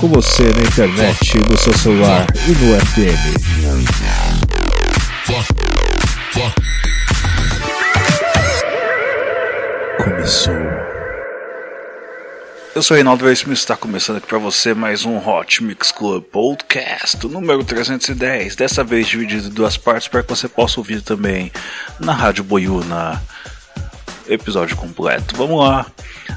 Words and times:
Com 0.00 0.08
você 0.08 0.44
na 0.44 0.62
internet, 0.62 1.38
no 1.50 1.58
seu 1.58 1.76
celular 1.76 2.24
e 2.46 2.52
no 2.52 2.80
FM. 2.80 3.34
Começou. 10.04 10.54
Eu 12.76 12.82
sou 12.82 12.94
Reinaldo 12.94 13.24
Veríssimo 13.24 13.52
e 13.52 13.54
está 13.54 13.76
começando 13.76 14.18
aqui 14.18 14.28
para 14.28 14.38
você 14.38 14.72
mais 14.72 15.04
um 15.04 15.16
Hot 15.16 15.64
Mix 15.64 15.90
Club 15.90 16.22
Podcast, 16.22 17.26
número 17.26 17.64
310, 17.64 18.54
dessa 18.54 18.84
vez 18.84 19.08
dividido 19.08 19.48
em 19.48 19.50
duas 19.50 19.76
partes 19.76 20.06
para 20.06 20.22
que 20.22 20.28
você 20.28 20.46
possa 20.48 20.78
ouvir 20.78 21.02
também 21.02 21.50
na 21.98 22.12
Rádio 22.12 22.44
Boiuna. 22.44 23.20
Episódio 24.28 24.76
completo. 24.76 25.36
Vamos 25.36 25.60
lá. 25.60 25.86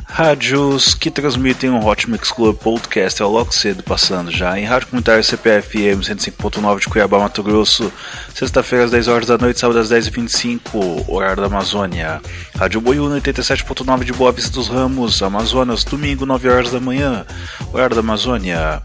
Rádios 0.05 0.93
que 0.93 1.11
transmitem 1.11 1.69
um 1.69 1.85
Hot 1.85 2.09
Mix 2.09 2.31
Club 2.31 2.57
Podcast 2.57 3.21
é 3.21 3.25
o 3.25 3.29
logo 3.29 3.51
cedo 3.53 3.83
passando 3.83 4.31
já 4.31 4.57
em 4.57 4.65
Rádio 4.65 4.87
Comunitária 4.87 5.21
CPFM 5.21 6.01
105.9 6.01 6.79
de 6.79 6.87
Cuiabá, 6.87 7.19
Mato 7.19 7.43
Grosso, 7.43 7.91
sexta-feira 8.33 8.85
às 8.85 8.91
10 8.91 9.07
horas 9.07 9.27
da 9.27 9.37
noite, 9.37 9.59
sábado 9.59 9.79
às 9.79 9.91
10h25, 9.91 11.05
horário 11.07 11.41
da 11.41 11.47
Amazônia. 11.47 12.21
Rádio 12.57 12.81
Boiúna 12.81 13.21
87.9 13.21 14.05
de 14.05 14.13
Boa 14.13 14.31
Vista 14.31 14.51
dos 14.51 14.69
Ramos, 14.69 15.21
Amazonas, 15.21 15.83
domingo 15.83 16.25
9 16.25 16.49
horas 16.49 16.71
da 16.71 16.79
manhã, 16.79 17.25
horário 17.71 17.95
da 17.95 18.01
Amazônia. 18.01 18.81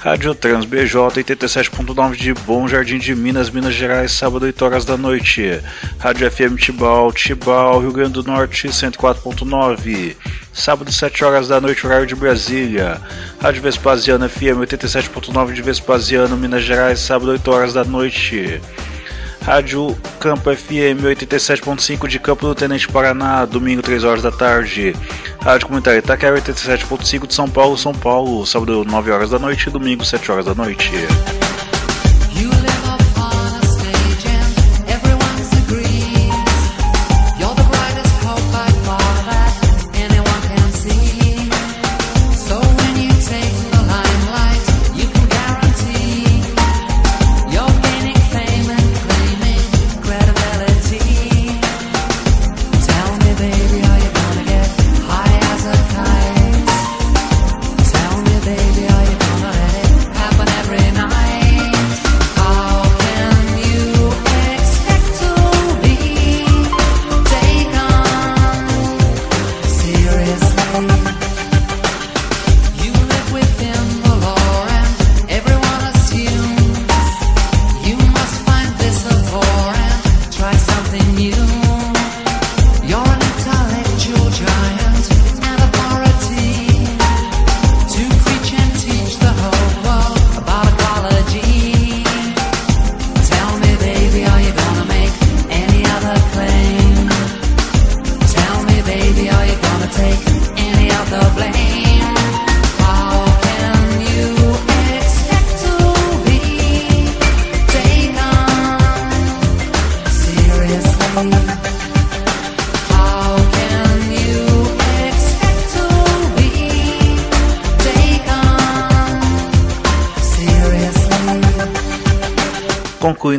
Rádio 0.00 0.34
Trans 0.34 0.64
BJ 0.64 0.98
87.9 1.22 2.16
de 2.16 2.34
Bom 2.34 2.66
Jardim 2.66 2.98
de 2.98 3.14
Minas, 3.14 3.50
Minas 3.50 3.74
Gerais, 3.74 4.10
sábado 4.10 4.46
8 4.46 4.64
horas 4.64 4.84
da 4.84 4.96
noite. 4.96 5.60
Rádio 6.00 6.28
FM 6.28 6.56
Tibau, 6.56 7.12
Tibau, 7.12 7.78
Rio 7.80 7.92
Grande 7.92 8.14
do 8.14 8.24
Norte 8.24 8.41
104.9. 8.50 10.16
Sábado, 10.52 10.92
7 10.92 11.24
horas 11.24 11.48
da 11.48 11.60
noite, 11.60 11.86
horário 11.86 12.06
de 12.06 12.14
Brasília. 12.14 13.00
Rádio 13.40 13.62
Vespasiano 13.62 14.28
FM 14.28 14.60
87.9 14.60 15.52
de 15.52 15.62
Vespasiano, 15.62 16.36
Minas 16.36 16.62
Gerais, 16.62 17.00
sábado, 17.00 17.32
8 17.32 17.50
horas 17.50 17.72
da 17.72 17.84
noite. 17.84 18.60
Rádio 19.42 19.96
Campo 20.20 20.54
FM 20.54 21.02
87.5 21.02 22.06
de 22.06 22.18
Campo 22.20 22.46
do 22.46 22.54
Tenente 22.54 22.86
Paraná, 22.86 23.44
domingo 23.44 23.82
3 23.82 24.04
horas 24.04 24.22
da 24.22 24.30
tarde. 24.30 24.94
Rádio 25.40 25.66
Comunitária 25.66 25.98
Itaquera 25.98 26.40
87.5 26.40 27.26
de 27.26 27.34
São 27.34 27.48
Paulo, 27.48 27.76
São 27.76 27.92
Paulo, 27.92 28.46
sábado 28.46 28.84
9 28.84 29.10
horas 29.10 29.30
da 29.30 29.38
noite, 29.38 29.68
domingo 29.68 30.04
7 30.04 30.30
horas 30.30 30.46
da 30.46 30.54
noite. 30.54 30.92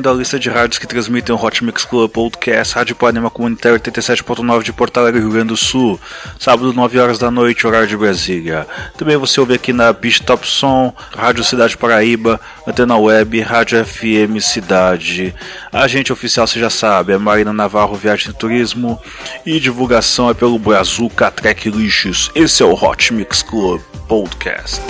Concluindo 0.04 0.10
a 0.10 0.14
lista 0.14 0.38
de 0.38 0.50
rádios 0.50 0.78
que 0.78 0.86
transmitem 0.86 1.34
o 1.34 1.42
Hot 1.42 1.64
Mix 1.64 1.86
Club 1.86 2.12
Podcast, 2.12 2.76
Rádio 2.76 2.94
Panema 2.94 3.30
Comunitário 3.30 3.80
87.9 3.80 4.62
de 4.62 4.74
Porto 4.74 4.98
Alegre, 5.00 5.22
Rio 5.22 5.32
Grande 5.32 5.48
do 5.48 5.58
Sul, 5.58 6.00
sábado 6.38 6.74
9 6.74 7.00
horas 7.00 7.18
da 7.18 7.32
noite, 7.32 7.66
horário 7.66 7.88
de 7.88 7.96
Brasília. 7.96 8.68
Também 8.98 9.16
você 9.16 9.40
ouve 9.40 9.54
aqui 9.54 9.72
na 9.72 9.94
Beach 9.94 10.22
Top 10.24 10.46
Som, 10.46 10.94
Rádio 11.16 11.44
Cidade 11.44 11.78
Paraíba, 11.78 12.40
Antena 12.68 12.98
Web, 12.98 13.40
Rádio 13.42 13.84
FM 13.86 14.42
Cidade. 14.42 15.34
A 15.72 15.84
agente 15.84 16.12
oficial 16.12 16.46
você 16.46 16.60
já 16.60 16.70
sabe, 16.70 17.14
é 17.14 17.18
Marina 17.18 17.54
Navarro 17.54 17.96
Viagem 17.96 18.32
e 18.32 18.34
Turismo 18.34 19.00
e 19.46 19.58
divulgação 19.60 20.30
é 20.30 20.34
pelo 20.34 20.60
Brazuca 20.60 21.32
Trek 21.32 21.70
Lixos. 21.70 22.30
Esse 22.36 22.62
é 22.62 22.66
o 22.66 22.74
Hot 22.74 23.14
Mix 23.14 23.42
Club 23.42 23.80
Podcast. 24.08 24.82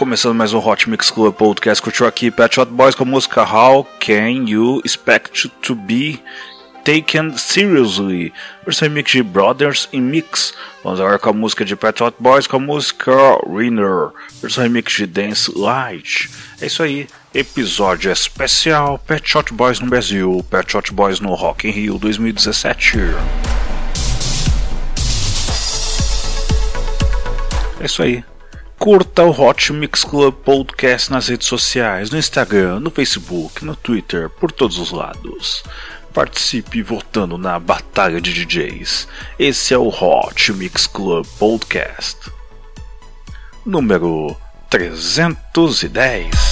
Começando 0.00 0.34
mais 0.34 0.54
um 0.54 0.66
Hot 0.66 0.88
Mix 0.88 1.10
Club 1.10 1.34
Podcast. 1.34 1.82
Curtiu 1.82 2.06
aqui 2.06 2.30
Pet 2.30 2.54
Shop 2.54 2.72
Boys 2.72 2.94
com 2.94 3.02
a 3.02 3.06
música 3.06 3.42
How 3.42 3.84
Can 4.00 4.48
You 4.48 4.80
Expect 4.82 5.50
to 5.60 5.74
Be 5.74 6.18
Taken 6.82 7.36
Seriously? 7.36 8.32
Versão 8.64 8.88
remix 8.88 9.10
de 9.10 9.22
Brothers 9.22 9.90
in 9.92 10.00
Mix. 10.00 10.54
Vamos 10.82 10.98
agora 11.00 11.18
com 11.18 11.28
a 11.28 11.32
música 11.34 11.66
de 11.66 11.76
Pet 11.76 11.98
Shop 11.98 12.16
Boys 12.18 12.46
com 12.46 12.56
a 12.56 12.60
música 12.60 13.12
Winner. 13.46 14.08
Versão 14.40 14.64
remix 14.64 14.94
de 14.94 15.06
Dance 15.06 15.52
Light. 15.54 16.30
É 16.62 16.66
isso 16.66 16.82
aí. 16.82 17.06
Episódio 17.34 18.10
especial 18.10 18.98
Pet 19.06 19.28
Shop 19.28 19.52
Boys 19.52 19.80
no 19.80 19.86
Brasil, 19.86 20.42
Pet 20.48 20.72
Shop 20.72 20.90
Boys 20.94 21.20
no 21.20 21.34
Rock 21.34 21.68
in 21.68 21.72
Rio 21.72 21.98
2017. 21.98 22.96
É 27.78 27.84
isso 27.84 28.02
aí. 28.02 28.29
Curta 28.80 29.24
o 29.24 29.30
Hot 29.30 29.74
Mix 29.74 30.04
Club 30.04 30.34
Podcast 30.36 31.10
nas 31.10 31.28
redes 31.28 31.46
sociais, 31.46 32.10
no 32.10 32.16
Instagram, 32.16 32.80
no 32.80 32.90
Facebook, 32.90 33.62
no 33.62 33.76
Twitter, 33.76 34.30
por 34.30 34.50
todos 34.50 34.78
os 34.78 34.90
lados. 34.90 35.62
Participe 36.14 36.80
votando 36.80 37.36
na 37.36 37.58
Batalha 37.58 38.22
de 38.22 38.32
DJs. 38.32 39.06
Esse 39.38 39.74
é 39.74 39.78
o 39.78 39.88
Hot 39.88 40.50
Mix 40.54 40.86
Club 40.86 41.26
Podcast. 41.38 42.30
Número 43.66 44.34
310. 44.70 46.49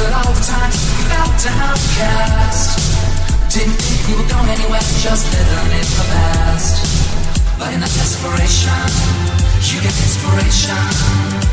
All 0.00 0.32
the 0.32 0.40
times 0.46 0.78
we 0.94 1.04
felt 1.10 1.34
downcast. 1.42 2.78
Didn't 3.52 3.74
think 3.74 4.06
we 4.06 4.14
were 4.22 4.28
going 4.30 4.48
anywhere, 4.48 4.78
just 5.02 5.26
living 5.34 5.72
in 5.74 5.86
the 5.98 6.06
past. 6.14 7.58
But 7.58 7.74
in 7.74 7.80
that 7.80 7.90
desperation, 7.90 8.78
you 9.58 9.82
get 9.82 9.90
inspiration. 9.90 11.47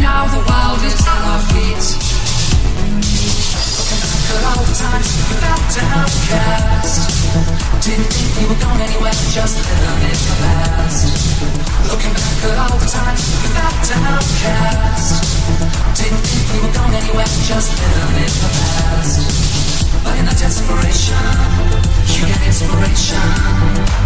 Now 0.00 0.26
the 0.26 0.38
world 0.38 0.84
is 0.84 1.00
at 1.06 1.22
our 1.24 1.40
feet. 1.52 2.05
At 4.36 4.44
all 4.52 4.64
the 4.68 4.74
times 4.76 5.08
we 5.16 5.34
felt 5.40 5.64
downcast. 5.72 7.08
Didn't 7.80 8.04
think 8.12 8.36
you 8.36 8.46
were 8.52 8.60
going 8.60 8.82
anywhere, 8.84 9.16
just 9.32 9.56
living 9.64 10.04
in 10.04 10.12
the 10.12 10.36
past. 10.44 11.08
Looking 11.88 12.12
back 12.12 12.44
at 12.44 12.58
all 12.60 12.76
the 12.76 12.84
times 12.84 13.22
we 13.32 13.48
felt 13.56 13.80
downcast. 13.88 15.24
Didn't 15.96 16.20
think 16.20 16.52
you 16.52 16.60
were 16.68 16.74
going 16.76 16.94
anywhere, 17.00 17.30
just 17.48 17.80
living 17.80 18.28
in 18.28 18.32
the 18.44 18.50
past. 18.60 19.24
But 20.04 20.18
in 20.20 20.26
the 20.26 20.36
desperation, 20.36 21.16
you 22.12 22.26
get 22.28 22.40
inspiration. 22.44 24.05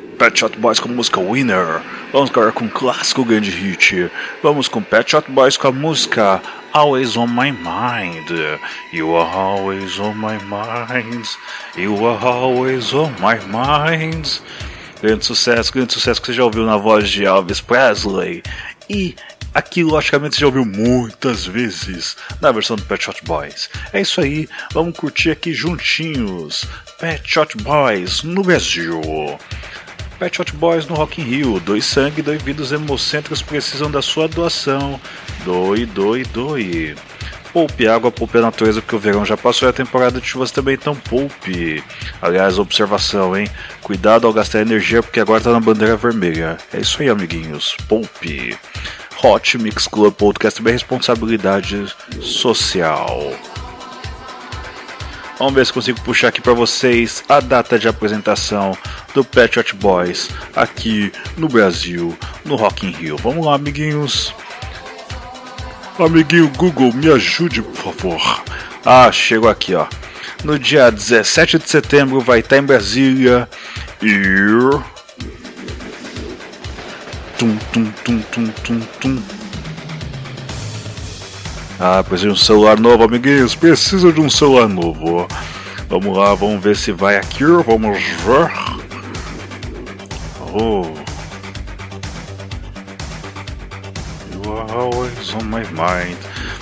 Pet 0.21 0.37
Shot 0.37 0.55
Boys 0.59 0.79
com 0.79 0.87
a 0.87 0.91
música 0.91 1.19
Winner. 1.19 1.81
Vamos 2.13 2.29
agora 2.29 2.51
com 2.51 2.65
um 2.65 2.69
clássico 2.69 3.25
grande 3.25 3.49
hit. 3.49 4.11
Vamos 4.43 4.67
com 4.67 4.79
Pet 4.79 5.09
Shot 5.09 5.31
Boys 5.31 5.57
com 5.57 5.69
a 5.69 5.71
música 5.71 6.39
Always 6.71 7.17
on 7.17 7.25
My 7.25 7.51
Mind. 7.51 8.29
You 8.93 9.15
are 9.15 9.35
always 9.35 9.97
on 9.99 10.13
my 10.13 10.37
mind. 10.43 11.27
You 11.75 12.05
are 12.05 12.23
always 12.23 12.93
on 12.93 13.09
my 13.19 13.39
mind. 13.47 14.43
Grande 15.01 15.25
sucesso, 15.25 15.73
grande 15.73 15.91
sucesso 15.91 16.21
que 16.21 16.27
você 16.27 16.33
já 16.33 16.43
ouviu 16.43 16.67
na 16.67 16.77
voz 16.77 17.09
de 17.09 17.25
Elvis 17.25 17.59
Presley. 17.59 18.43
E 18.87 19.15
aqui, 19.55 19.83
logicamente, 19.83 20.35
você 20.35 20.41
já 20.41 20.45
ouviu 20.45 20.65
muitas 20.65 21.47
vezes 21.47 22.15
na 22.39 22.51
versão 22.51 22.75
do 22.75 22.83
Pet 22.83 23.03
Shot 23.03 23.23
Boys. 23.25 23.71
É 23.91 24.01
isso 24.01 24.21
aí, 24.21 24.47
vamos 24.71 24.95
curtir 24.95 25.31
aqui 25.31 25.51
juntinhos. 25.51 26.63
Pet 26.99 27.23
Shot 27.25 27.57
Boys 27.57 28.21
no 28.21 28.43
Brasil. 28.43 29.01
Pet 30.21 30.37
Shot 30.37 30.55
Boys 30.55 30.85
no 30.85 30.93
Rock 30.93 31.19
in 31.19 31.23
Rio. 31.23 31.59
Doe 31.59 31.81
sangue, 31.81 32.21
doe 32.21 32.37
vidas 32.37 32.71
hemocêntricos 32.71 33.41
precisam 33.41 33.89
da 33.89 34.03
sua 34.03 34.27
doação. 34.27 35.01
Doe, 35.43 35.83
doe, 35.87 36.23
doe. 36.25 36.95
Poupe 37.51 37.87
água, 37.87 38.11
poupe 38.11 38.37
a 38.37 38.41
natureza, 38.41 38.83
porque 38.83 38.95
o 38.95 38.99
verão 38.99 39.25
já 39.25 39.35
passou 39.35 39.67
e 39.67 39.71
a 39.71 39.73
temporada 39.73 40.21
de 40.21 40.27
chuvas 40.27 40.51
também, 40.51 40.75
então 40.75 40.95
poupe. 40.95 41.83
Aliás, 42.21 42.59
observação, 42.59 43.35
hein? 43.35 43.49
Cuidado 43.81 44.27
ao 44.27 44.31
gastar 44.31 44.61
energia, 44.61 45.01
porque 45.01 45.19
agora 45.19 45.41
tá 45.41 45.51
na 45.51 45.59
bandeira 45.59 45.97
vermelha. 45.97 46.55
É 46.71 46.79
isso 46.79 47.01
aí, 47.01 47.09
amiguinhos. 47.09 47.75
Poupe. 47.87 48.55
Hot 49.23 49.57
Mix 49.57 49.87
Club 49.87 50.13
Podcast 50.13 50.61
é 50.63 50.71
responsabilidade 50.71 51.91
social. 52.21 53.33
Vamos 55.41 55.55
ver 55.55 55.65
se 55.65 55.73
consigo 55.73 55.99
puxar 56.01 56.27
aqui 56.27 56.39
para 56.39 56.53
vocês 56.53 57.23
a 57.27 57.39
data 57.39 57.79
de 57.79 57.87
apresentação 57.87 58.77
do 59.11 59.25
Pet 59.25 59.55
Shop 59.55 59.75
Boys 59.75 60.29
aqui 60.55 61.11
no 61.35 61.47
Brasil, 61.47 62.15
no 62.45 62.55
Rock 62.55 62.85
in 62.85 62.91
Rio. 62.91 63.17
Vamos 63.17 63.43
lá, 63.43 63.55
amiguinhos. 63.55 64.35
Amiguinho 65.97 66.47
Google, 66.49 66.93
me 66.93 67.11
ajude, 67.11 67.63
por 67.63 67.95
favor. 67.95 68.43
Ah, 68.85 69.11
chegou 69.11 69.49
aqui, 69.49 69.73
ó. 69.73 69.87
No 70.43 70.59
dia 70.59 70.91
17 70.91 71.57
de 71.57 71.67
setembro 71.67 72.19
vai 72.19 72.41
estar 72.41 72.59
em 72.59 72.63
Brasília 72.63 73.49
e 73.99 74.13
tum 77.39 77.57
tum 77.73 77.91
tum 78.03 78.19
tum 78.31 78.47
tum 78.63 78.79
tum. 78.99 79.40
Ah, 81.83 82.03
precisa 82.03 82.27
de 82.27 82.33
um 82.33 82.37
celular 82.37 82.79
novo, 82.79 83.03
amiguinhos. 83.03 83.55
Precisa 83.55 84.13
de 84.13 84.21
um 84.21 84.29
celular 84.29 84.69
novo. 84.69 85.27
Vamos 85.89 86.15
lá, 86.15 86.35
vamos 86.35 86.63
ver 86.63 86.75
se 86.75 86.91
vai 86.91 87.17
aqui. 87.17 87.43
Vamos 87.43 87.97
ver. 87.97 88.51
Oh. 90.53 90.85
You 94.31 94.53
are 94.53 94.71
always 94.71 95.33
on 95.33 95.45
my 95.45 95.63
mind. 95.71 96.17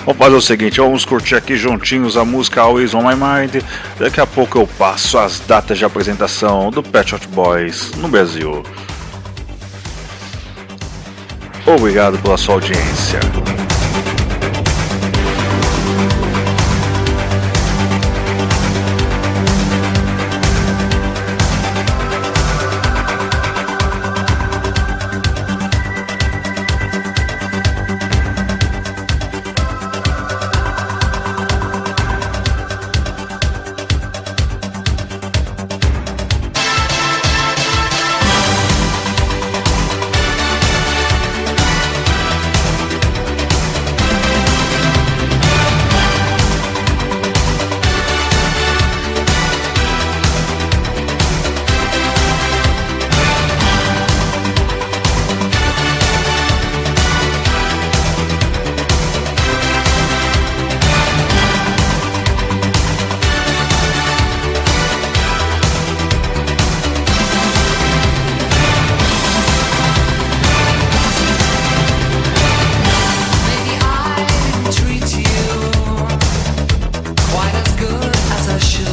Vamos 0.06 0.16
fazer 0.16 0.36
o 0.36 0.40
seguinte, 0.40 0.80
vamos 0.80 1.04
curtir 1.04 1.34
aqui 1.34 1.54
juntinhos 1.54 2.16
a 2.16 2.24
música 2.24 2.62
Always 2.62 2.94
on 2.94 3.02
My 3.02 3.14
Mind. 3.14 3.62
Daqui 3.98 4.22
a 4.22 4.26
pouco 4.26 4.58
eu 4.58 4.66
passo 4.66 5.18
as 5.18 5.38
datas 5.40 5.76
de 5.76 5.84
apresentação 5.84 6.70
do 6.70 6.82
Pet 6.82 7.10
Shop 7.10 7.26
Boys 7.28 7.90
no 7.98 8.08
Brasil. 8.08 8.62
Obrigado 11.66 12.18
pela 12.20 12.38
sua 12.38 12.54
audiência. 12.54 13.20
precious 78.60 78.89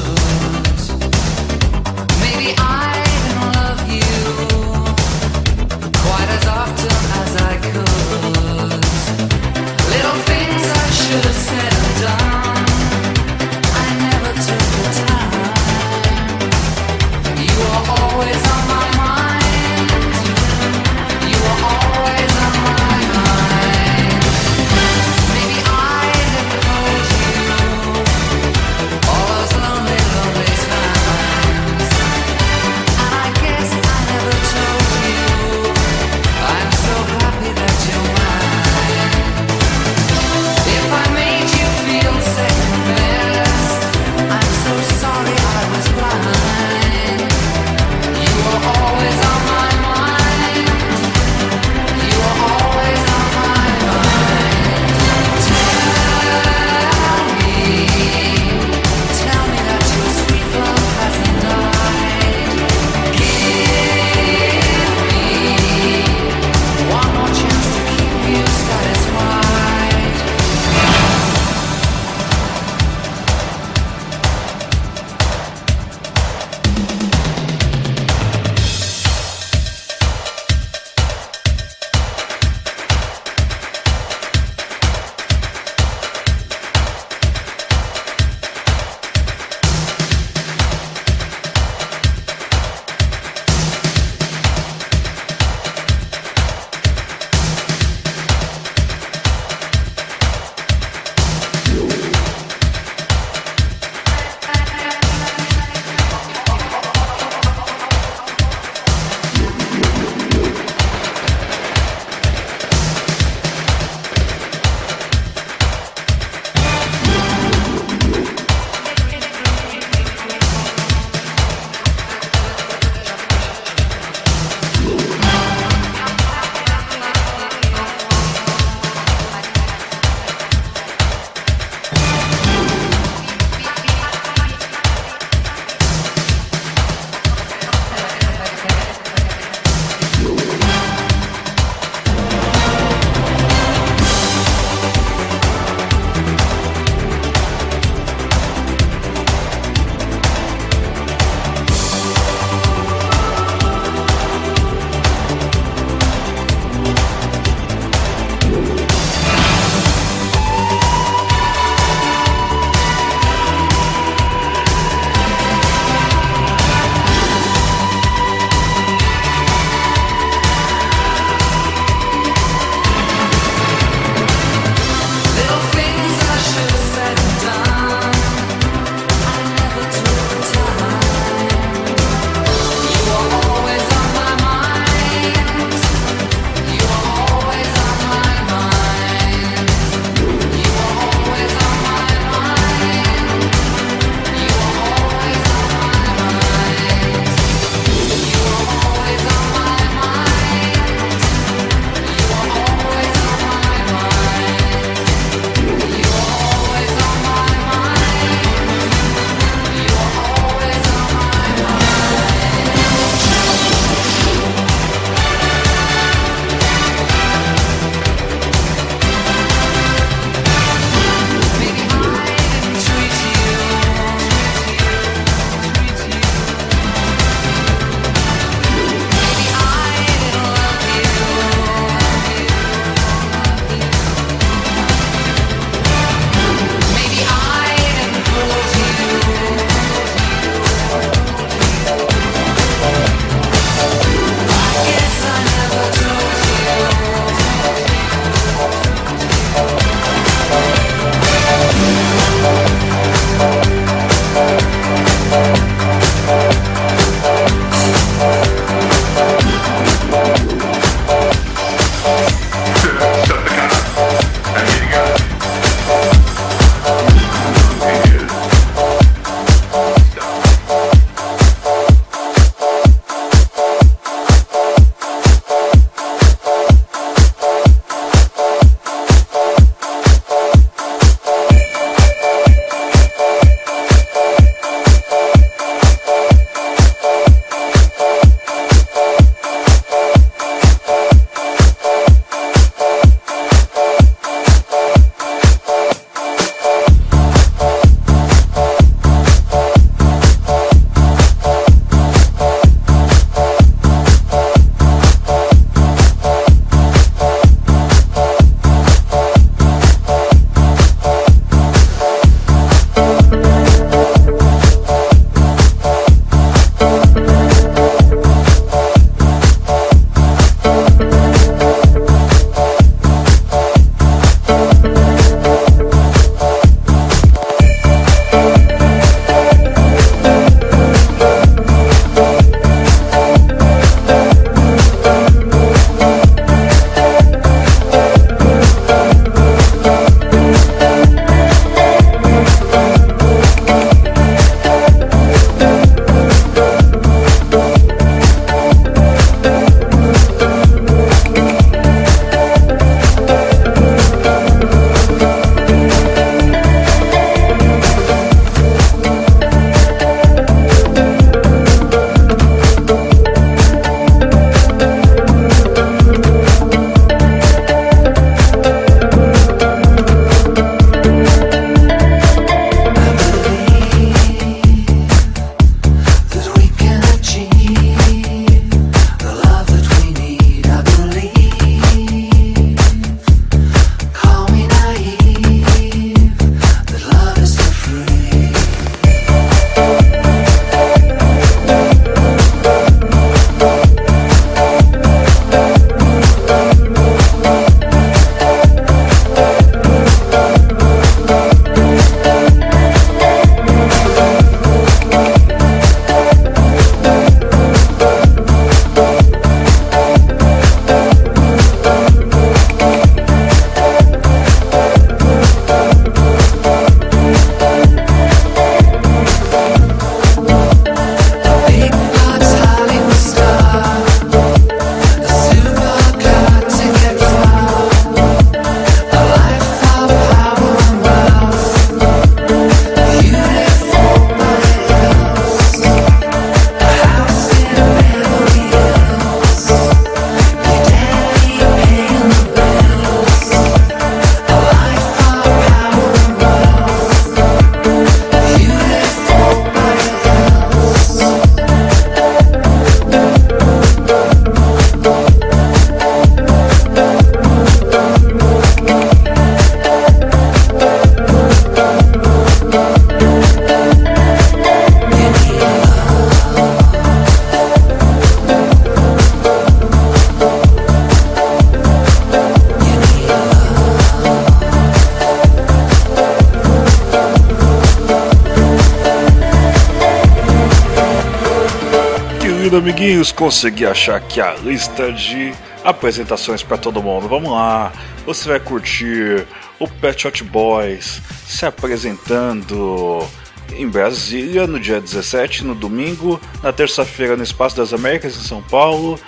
amiguinhos, 483.27 483.31
consegui 483.31 483.85
achar 483.85 484.15
aqui 484.15 484.39
a 484.41 484.53
lista 484.55 485.11
de 485.11 485.53
apresentações 485.83 486.63
para 486.63 486.77
todo 486.77 487.01
mundo. 487.01 487.27
Vamos 487.27 487.51
lá, 487.51 487.91
você 488.25 488.49
vai 488.49 488.59
curtir 488.59 489.45
o 489.79 489.87
Pet 489.87 490.21
Shop 490.21 490.43
Boys 490.43 491.21
se 491.45 491.65
apresentando 491.65 493.25
em 493.73 493.87
Brasília 493.87 494.65
no 494.65 494.79
dia 494.79 494.99
17, 494.99 495.63
no 495.63 495.75
domingo, 495.75 496.39
na 496.63 496.71
terça-feira 496.71 497.35
no 497.35 497.43
Espaço 497.43 497.75
das 497.75 497.93
Américas 497.93 498.35
em 498.35 498.43
São 498.43 498.61
Paulo 498.61 499.19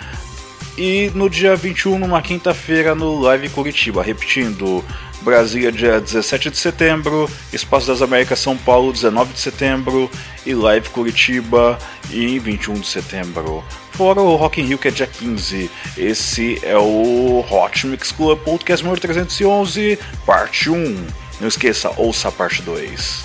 e 0.76 1.10
no 1.14 1.28
dia 1.28 1.54
21, 1.54 1.98
numa 1.98 2.22
quinta-feira, 2.22 2.94
no 2.94 3.20
Live 3.20 3.50
Curitiba. 3.50 4.02
Repetindo, 4.02 4.84
Brasília, 5.22 5.70
dia 5.70 6.00
17 6.00 6.50
de 6.50 6.58
setembro, 6.58 7.30
Espaço 7.52 7.86
das 7.86 8.02
Américas 8.02 8.38
São 8.38 8.56
Paulo, 8.56 8.92
19 8.92 9.32
de 9.32 9.40
setembro, 9.40 10.10
e 10.46 10.54
Live 10.54 10.88
Curitiba 10.90 11.78
em 12.10 12.38
21 12.38 12.74
de 12.74 12.86
setembro. 12.86 13.62
Fora 13.92 14.20
o 14.20 14.36
Rock 14.36 14.60
in 14.60 14.64
Rio, 14.64 14.78
que 14.78 14.88
é 14.88 14.90
dia 14.90 15.06
15. 15.06 15.70
Esse 15.96 16.58
é 16.62 16.76
o 16.76 17.44
Hot 17.50 17.86
Mix 17.86 18.12
Club 18.12 18.38
Podcast 18.40 18.82
número 18.82 19.00
311, 19.00 19.98
parte 20.24 20.70
1. 20.70 21.06
Não 21.40 21.48
esqueça, 21.48 21.92
ouça 21.96 22.28
a 22.28 22.32
parte 22.32 22.62
2. 22.62 23.24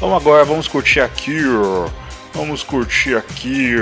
Vamos 0.00 0.16
agora, 0.16 0.44
vamos 0.44 0.66
curtir 0.66 1.00
aqui. 1.00 1.38
Vamos 2.34 2.62
curtir 2.62 3.14
aqui 3.14 3.76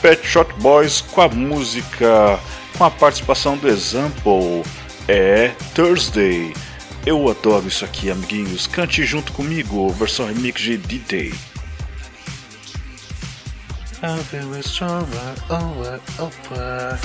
Pet 0.00 0.24
Shot 0.24 0.52
Boys 0.58 1.00
com 1.00 1.22
a 1.22 1.28
música, 1.28 2.38
com 2.76 2.84
a 2.84 2.90
participação 2.90 3.56
do 3.56 3.68
Example. 3.68 4.62
É 5.08 5.52
Thursday. 5.74 6.52
Eu 7.06 7.30
adoro 7.30 7.68
isso 7.68 7.84
aqui, 7.84 8.10
amiguinhos. 8.10 8.66
Cante 8.66 9.04
junto 9.04 9.32
comigo, 9.32 9.88
versão 9.90 10.26
remix 10.26 10.60
de 10.60 10.76
D-Day. 10.76 11.32
I 14.02 14.18
feel 14.24 14.52
it 14.54 14.68
stronger, 14.68 15.06
over, 15.48 16.00
over. 16.18 16.98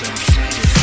It's 0.00 0.77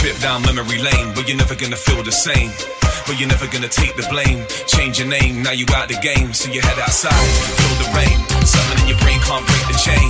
trip 0.00 0.16
down 0.24 0.40
memory 0.48 0.80
lane, 0.80 1.12
but 1.12 1.28
you're 1.28 1.36
never 1.36 1.52
gonna 1.52 1.76
feel 1.76 2.00
the 2.02 2.10
same. 2.12 2.48
But 3.04 3.20
you're 3.20 3.28
never 3.28 3.44
gonna 3.52 3.68
take 3.68 3.92
the 4.00 4.06
blame. 4.08 4.48
Change 4.64 4.96
your 4.96 5.08
name, 5.12 5.44
now 5.44 5.52
you 5.52 5.68
out 5.76 5.92
the 5.92 6.00
game. 6.00 6.32
So 6.32 6.48
you 6.48 6.64
head 6.64 6.80
outside, 6.80 7.12
feel 7.60 7.76
the 7.84 7.88
rain. 7.92 8.16
Something 8.48 8.80
in 8.80 8.86
your 8.96 9.00
brain 9.04 9.20
can't 9.20 9.44
break 9.44 9.64
the 9.68 9.76
chain. 9.76 10.08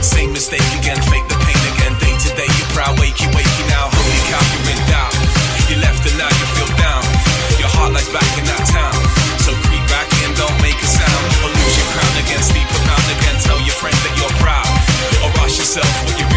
Same 0.00 0.32
mistake 0.32 0.64
again, 0.80 0.96
fake 1.12 1.26
the 1.28 1.36
pain 1.36 1.62
again. 1.68 1.92
Day 2.00 2.14
to 2.16 2.30
day, 2.32 2.48
you're 2.48 2.72
proud, 2.72 2.96
wakey, 2.96 3.28
wakey 3.36 3.64
now. 3.68 3.92
Holy 3.92 4.22
cow, 4.32 4.40
you're 4.56 4.72
in 4.72 4.80
doubt. 4.88 5.12
You 5.68 5.76
left 5.84 6.00
and 6.08 6.16
now 6.16 6.32
you 6.32 6.46
feel 6.56 6.72
down. 6.80 7.04
Your 7.60 7.68
heart 7.76 7.92
lies 7.92 8.08
back 8.08 8.30
in 8.40 8.48
that 8.48 8.64
town. 8.72 8.96
So 9.44 9.52
creep 9.68 9.84
back 9.92 10.08
in, 10.24 10.32
don't 10.40 10.58
make 10.64 10.80
a 10.80 10.88
sound. 10.88 11.24
Or 11.44 11.52
lose 11.52 11.76
your 11.76 11.88
crown 11.92 12.14
again, 12.24 12.40
sleep 12.40 12.68
around 12.72 13.06
again. 13.20 13.36
Tell 13.44 13.60
your 13.68 13.76
friend 13.76 13.96
that 14.00 14.14
you're 14.16 14.36
proud. 14.40 14.72
Or 15.20 15.28
rush 15.44 15.60
yourself 15.60 15.92
what 16.08 16.16
you're 16.16 16.29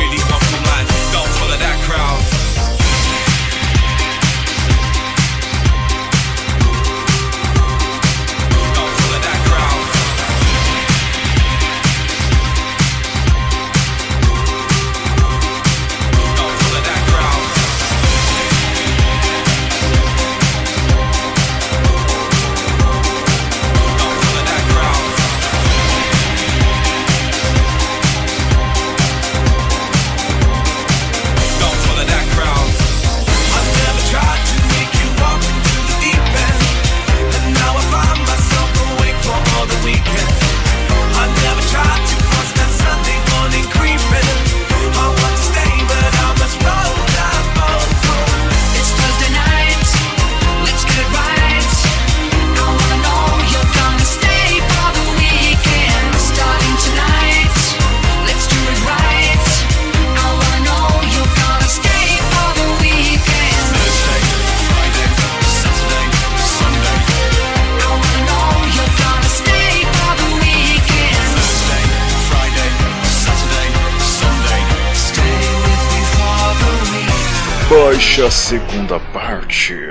A 78.16 78.30
segunda 78.30 79.00
parte. 79.12 79.83